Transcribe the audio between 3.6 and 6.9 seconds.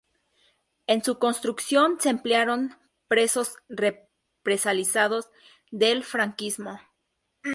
represaliados del franquismo.